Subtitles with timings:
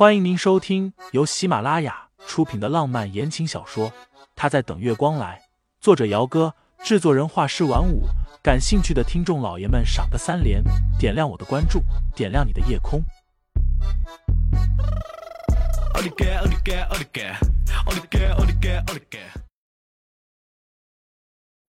[0.00, 3.90] 欢迎您收听由喜马拉雅出品的浪漫言情小说
[4.34, 5.38] 《他在等月光来》，
[5.78, 8.04] 作者：姚哥，制作人：画师晚舞。
[8.42, 10.64] 感兴趣的听众老爷们，赏个三连，
[10.98, 11.82] 点亮我的关注，
[12.16, 13.02] 点亮你的夜空。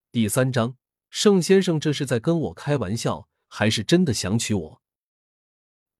[0.10, 0.78] 第三章，
[1.10, 4.82] 盛先生这是在跟我开玩笑，还是真的想娶我？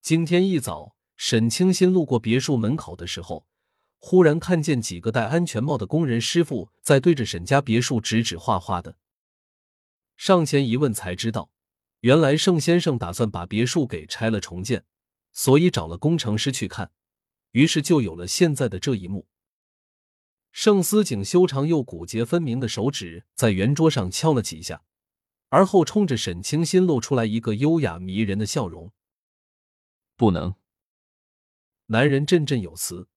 [0.00, 0.94] 今天一早，
[1.24, 3.46] 沈清新路过别墅门口的时候，
[4.00, 8.96] 忽然看见几个戴安全帽的工人师傅在对着沈家别墅指指画画的。
[10.16, 11.52] 上前一问才知道，
[12.00, 14.84] 原来盛先生打算把别墅给拆了重建，
[15.32, 16.90] 所以找了工程师去看，
[17.52, 19.28] 于是就有了现在的这一幕。
[20.50, 24.82] 盛思景修长又骨节分明的手指在圆桌上敲了几下，
[25.50, 28.90] 而后冲着沈清新露出来一个优雅迷人的笑容。
[30.16, 30.56] 不能，
[31.86, 33.08] 男人振振有词。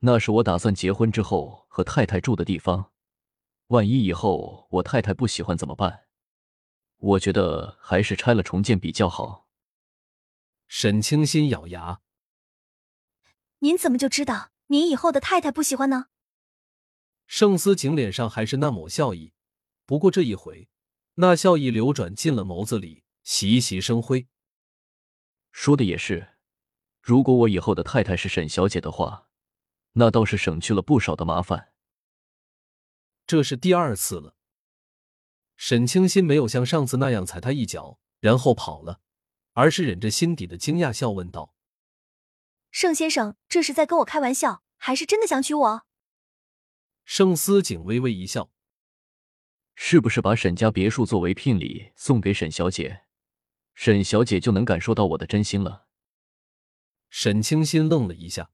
[0.00, 2.92] 那是我打算结婚之后和太太住的地方，
[3.68, 6.06] 万一以后我太太不喜欢怎么办？
[6.98, 9.48] 我觉得还是拆了重建比较好。
[10.66, 12.00] 沈清心咬牙
[13.60, 16.06] ：“您怎么就知道您以后的太太不喜欢呢？”
[17.26, 19.32] 盛思景脸上还是那抹笑意，
[19.84, 20.68] 不过这一回，
[21.14, 24.28] 那笑意流转进了眸子里，习习生辉。
[25.52, 26.37] 说的也是，
[27.00, 29.28] 如果我以后的太太是沈小姐的话，
[29.92, 31.72] 那倒是省去了不少的麻烦。
[33.26, 34.34] 这是第二次了。
[35.56, 39.00] 沈清心没有像上次那样踩他一脚，然后跑了，
[39.54, 41.52] 而是忍着心底的惊讶笑问道
[42.70, 45.82] ：“盛先生，这是在跟我开玩笑，还是真的想娶我？”
[47.04, 48.52] 盛思景微微一笑
[49.74, 53.02] ：“是不是把沈家别墅作为聘礼送给沈小姐，
[53.74, 55.86] 沈小姐就能感受到我的真心了？”
[57.10, 58.50] 沈清心愣了一下：“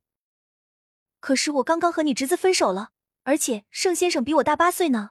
[1.20, 5.11] 可是我刚刚和你侄子分手了，而且盛先生比我大八岁呢。”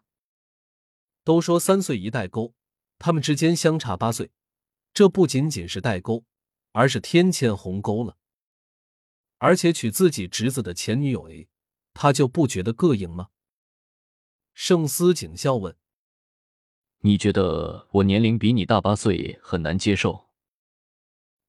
[1.24, 2.54] 都说三岁一代沟，
[3.00, 4.32] 他们之间相差八岁，
[4.94, 6.26] 这不仅仅是代沟，
[6.72, 8.18] 而是天堑鸿沟了。
[9.38, 11.50] 而且娶自己侄子的前女友 A，
[11.94, 13.30] 他就不觉得膈应吗？
[14.54, 15.76] 盛思景笑问
[17.00, 20.23] ：“你觉得我年龄比你大八岁很难接受？”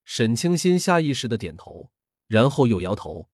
[0.04, 1.90] 沈清新下意识的点头，
[2.26, 3.28] 然后又摇头：“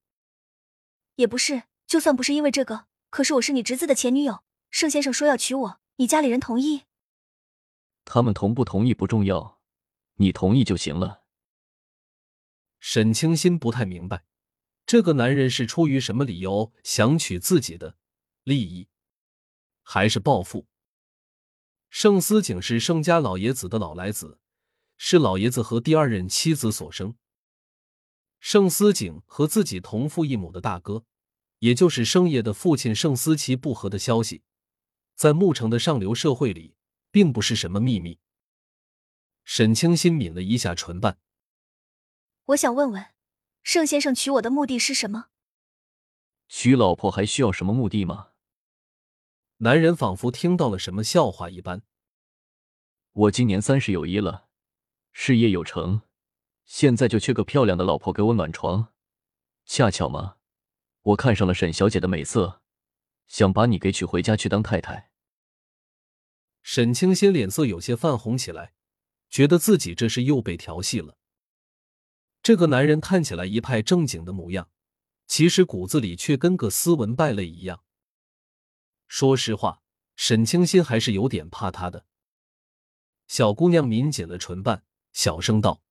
[1.16, 6.84] 也不是，就算不是因为这个，可是我是你侄子的前女友，盛先生说要娶我，你家里人同意？
[8.04, 9.60] 他们同不同意不重要，
[10.14, 11.24] 你同意就行了。”
[12.78, 14.24] 沈清新不太明白，
[14.86, 17.96] 这个男人是出于什么理由想娶自己的
[18.44, 18.88] 利益？
[19.82, 20.66] 还是报复。
[21.90, 24.38] 盛思景是盛家老爷子的老来子，
[25.02, 27.14] 是老爷子和第二任妻子所生。
[28.38, 31.06] 盛思景和自己同父异母的大哥，
[31.60, 34.42] 也就是盛业的父亲盛思齐不和的消息，
[35.14, 36.76] 在牧城的上流社会里，
[37.10, 38.18] 并不是什么秘密。
[39.42, 41.18] 沈清新抿了一下唇瓣，
[42.44, 43.06] 我想问问，
[43.62, 45.28] 盛先生娶我的目的是什么？
[46.46, 48.32] 娶老婆还需要什么目的吗？
[49.56, 51.82] 男人仿佛听到了什么笑话一般。
[53.12, 54.49] 我今年三十有一了，
[55.12, 56.02] 事业有成，
[56.64, 58.92] 现在就缺个漂亮的老婆给我暖床。
[59.64, 60.36] 恰巧嘛，
[61.02, 62.62] 我看上了沈小姐的美色，
[63.26, 65.10] 想把你给娶回家去当太太。
[66.62, 68.74] 沈清心脸色有些泛红起来，
[69.28, 71.16] 觉得自己这是又被调戏了。
[72.42, 74.70] 这个男人看起来一派正经的模样，
[75.26, 77.84] 其实骨子里却跟个斯文败类一样。
[79.08, 79.82] 说实话，
[80.16, 82.06] 沈清新还是有点怕他的。
[83.26, 85.82] 小姑娘抿紧了唇瓣，小声道：“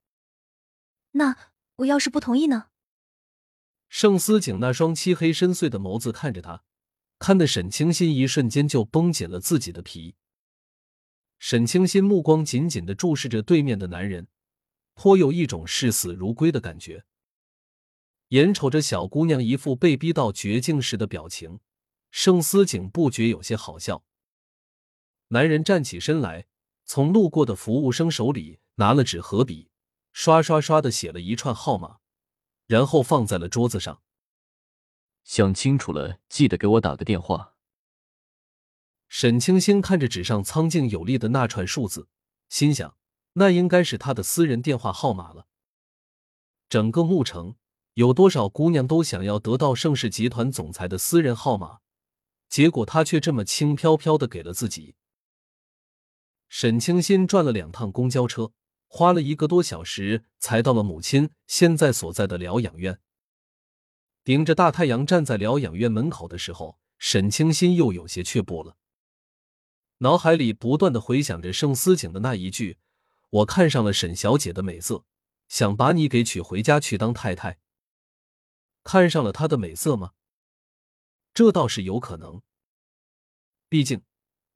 [1.11, 2.69] 那我要是不同意呢？”
[3.89, 6.63] 盛思景那双漆黑深邃的眸子看着他，
[7.17, 10.15] 看得沈清新一瞬间就绷紧了自己的皮。
[11.39, 14.27] 沈清新目光紧紧的注视着对面的男人，
[14.93, 17.05] 颇有一种视死如归的感觉。
[18.29, 21.59] 眼瞅着小姑娘一副被逼到绝境时的表情。
[22.11, 24.03] 盛思景不觉有些好笑。
[25.27, 26.47] 男人站起身来，
[26.83, 29.69] 从路过的服务生手里拿了纸和笔，
[30.13, 31.97] 刷刷刷的写了一串号码，
[32.65, 34.01] 然后放在了桌子上。
[35.25, 37.55] 想清楚了，记得给我打个电话。
[39.09, 42.07] 沈清新看着纸上苍劲有力的那串数字，
[42.47, 42.95] 心想，
[43.33, 45.47] 那应该是他的私人电话号码了。
[46.69, 47.55] 整个牧城
[47.95, 51.79] 有多少姑娘都想要得到盛世集团总裁的私人号码？
[52.47, 54.95] 结果他却这么轻飘飘的给了自己。
[56.47, 58.53] 沈清新转了两趟公交车，
[58.91, 62.99] 花了一个多小时才到了母亲现在所在的疗养院。
[64.23, 68.75] 顶着大太阳站在疗养院门口的时候，沈清心又有些却步了。
[69.99, 72.77] 脑海里不断的回想着盛思景的那一句
[73.29, 75.05] ：“我看上了沈小姐的美色，
[75.47, 77.59] 想把你给娶回家去当太太。”
[78.83, 80.13] 看上了她的美色吗？
[81.33, 82.41] 这倒是有可能。
[83.67, 84.01] 毕竟，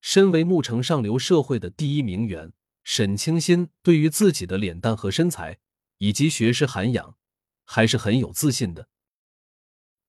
[0.01, 2.51] 身为牧城上流社会的第一名媛，
[2.83, 5.59] 沈清心对于自己的脸蛋和身材
[5.99, 7.17] 以及学识涵养，
[7.63, 8.89] 还是很有自信的。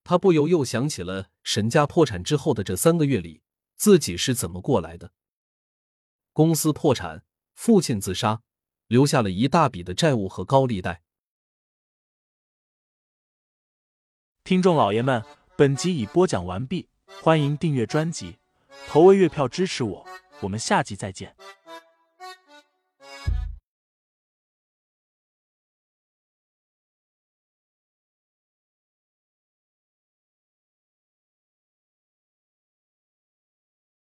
[0.02, 3.42] 他不由又想起了沈家破产之后的这三个月里，
[3.76, 5.12] 自己是怎么过来的。
[6.32, 7.24] 公司破产，
[7.54, 8.42] 父亲自杀，
[8.88, 11.02] 留下了一大笔的债务和高利贷。
[14.42, 15.24] 听众老爷们，
[15.56, 16.88] 本集已播讲完毕，
[17.22, 18.36] 欢迎订阅专辑，
[18.88, 20.06] 投喂月票支持我，
[20.42, 21.34] 我们下集再见。